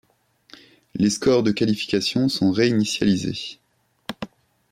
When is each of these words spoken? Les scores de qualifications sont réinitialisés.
Les 0.95 1.11
scores 1.11 1.43
de 1.43 1.51
qualifications 1.51 2.27
sont 2.27 2.49
réinitialisés. 2.49 3.59